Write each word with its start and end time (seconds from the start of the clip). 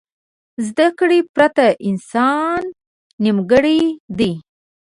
زده 0.67 0.87
کړې 0.99 1.19
پرته 1.33 1.65
انسان 1.87 2.61
نیمګړی 3.23 3.81
دی. 4.17 4.31